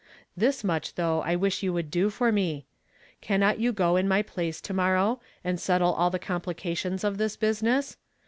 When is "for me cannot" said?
2.09-3.59